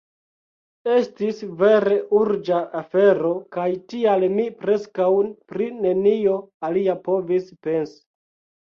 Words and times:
Estis 0.93 1.41
vere 1.59 1.97
urĝa 2.21 2.63
afero, 2.81 3.31
kaj 3.59 3.67
tial 3.93 4.27
mi 4.41 4.49
preskaŭ 4.65 5.13
pri 5.53 5.71
nenio 5.87 6.41
alia 6.73 6.99
povis 7.11 7.59
pensi. 7.67 8.01